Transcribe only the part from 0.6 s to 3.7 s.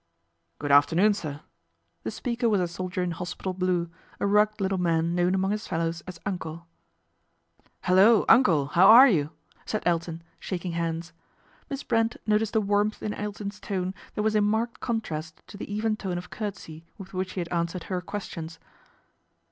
"Good afternoon, sir." The speaker was a soldier in hospital